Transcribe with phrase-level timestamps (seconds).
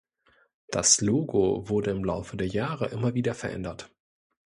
[0.71, 3.91] Das Logo wurde im Laufe der Jahre immer wieder verändert.